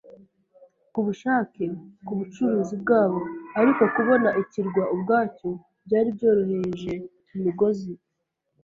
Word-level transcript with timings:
kubushake 0.93 1.63
kubucuruzi 2.05 2.75
bwabo; 2.83 3.19
ariko 3.59 3.83
kubona 3.95 4.29
ikirwa 4.41 4.83
ubwacyo 4.93 5.49
byari 5.85 6.09
byoroheje 6.15 6.93
imigozi 7.35 7.93